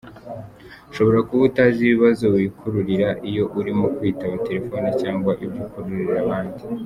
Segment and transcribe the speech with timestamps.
[0.91, 6.61] Ushobora kuba utazi ibibazo wikururira iyo urimo kwitaba telefoni cyangwa ibyo ukururira abandi.